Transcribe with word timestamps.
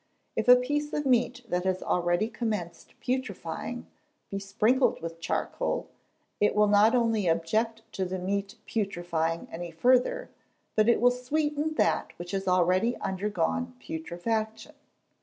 If 0.35 0.47
a 0.47 0.55
piece 0.55 0.93
of 0.93 1.05
meat 1.05 1.43
that 1.47 1.63
has 1.65 1.83
already 1.83 2.27
commenced 2.27 2.95
putrifying, 3.01 3.83
be 4.31 4.39
sprinkled 4.39 4.99
with 4.99 5.19
charcoal, 5.19 5.89
it 6.39 6.55
will 6.55 6.65
not 6.65 6.95
only 6.95 7.27
object 7.27 7.83
to 7.91 8.05
the 8.05 8.17
meat 8.17 8.55
putrifying 8.65 9.47
any 9.51 9.69
further, 9.69 10.31
but 10.75 10.89
it 10.89 10.99
will 11.01 11.11
sweeten 11.11 11.75
that 11.75 12.17
which 12.17 12.31
has 12.31 12.47
already 12.47 12.97
undergone 12.97 13.75
putrefaction. 13.79 14.73